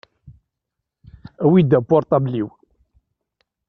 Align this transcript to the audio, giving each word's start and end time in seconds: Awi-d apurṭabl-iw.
Awi-d 1.43 1.71
apurṭabl-iw. 1.79 2.49